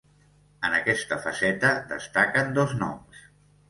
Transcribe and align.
En 0.69 0.77
aquesta 0.77 1.19
faceta 1.27 1.73
destaquen 1.95 2.53
dos 2.61 2.79
noms. 2.85 3.27